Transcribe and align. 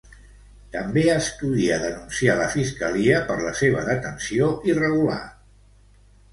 També 0.75 1.03
estudia 1.15 1.77
denunciar 1.83 2.39
la 2.41 2.49
Fiscalia 2.55 3.21
per 3.29 3.37
la 3.45 3.55
seva 3.63 3.87
detenció 3.93 4.51
irregular. 4.75 5.23